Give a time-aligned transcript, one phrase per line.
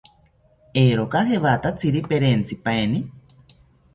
[0.83, 3.03] ¿Eeroka jewatatziri perentzipaeni?